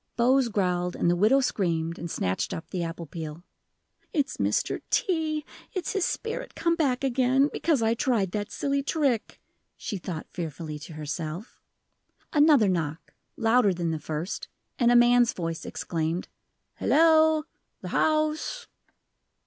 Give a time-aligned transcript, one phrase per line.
[0.15, 3.43] Bose growled, and the widow screamed and snatched up the apple peel.
[4.11, 4.81] "It's Mr.
[4.89, 5.45] T.
[5.73, 9.39] it's his spirit come back again, because I tried that silly trick,"
[9.77, 11.61] she thought fearfully to herself.
[12.33, 14.47] Another knock louder than the first,
[14.79, 16.27] and a man's voice exclaimed:
[16.77, 17.43] "Hello
[17.81, 18.65] the house!"